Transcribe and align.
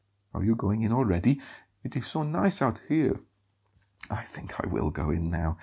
Are 0.33 0.43
you 0.43 0.55
going 0.55 0.81
in 0.81 0.91
already? 0.91 1.39
It 1.83 1.95
is 1.95 2.07
so 2.07 2.23
nice 2.23 2.59
out 2.59 2.79
here!" 2.87 3.19
"I 4.09 4.23
think 4.23 4.59
I 4.59 4.65
will 4.65 4.89
go 4.89 5.11
in 5.11 5.29
now. 5.29 5.59